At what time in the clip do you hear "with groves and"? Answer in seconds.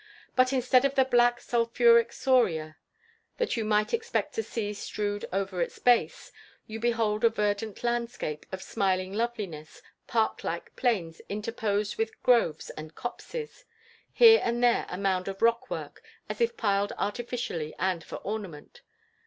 11.99-12.95